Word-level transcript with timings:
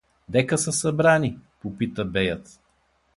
—Дека 0.35 0.57
са 0.57 0.71
събрани?— 0.71 1.39
попита 1.61 2.05
беят. 2.05 2.59